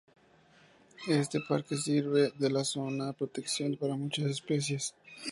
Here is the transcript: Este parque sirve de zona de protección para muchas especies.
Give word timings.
Este 1.07 1.39
parque 1.47 1.77
sirve 1.77 2.33
de 2.35 2.63
zona 2.63 3.05
de 3.05 3.13
protección 3.13 3.77
para 3.79 3.95
muchas 3.95 4.25
especies. 4.31 4.95